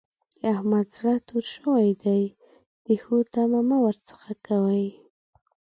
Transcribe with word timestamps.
د 0.39 0.41
احمد 0.53 0.87
زړه 0.97 1.13
تور 1.27 1.45
شوی 1.55 1.87
دی؛ 2.03 2.23
د 2.85 2.87
ښو 3.01 3.15
تمه 3.33 3.61
مه 3.69 3.77
ور 3.83 3.97
څځه 4.09 4.31
کوئ. 4.47 4.87